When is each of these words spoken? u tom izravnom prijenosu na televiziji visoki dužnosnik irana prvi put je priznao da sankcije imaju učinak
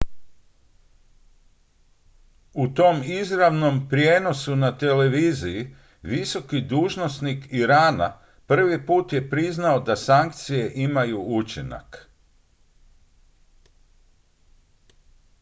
u 2.53 2.67
tom 2.73 3.03
izravnom 3.03 3.89
prijenosu 3.89 4.55
na 4.55 4.77
televiziji 4.77 5.75
visoki 6.03 6.61
dužnosnik 6.61 7.45
irana 7.51 8.09
prvi 8.47 8.85
put 8.85 9.13
je 9.13 9.29
priznao 9.29 9.79
da 9.79 9.95
sankcije 10.05 10.73
imaju 10.87 11.21
učinak 11.21 12.07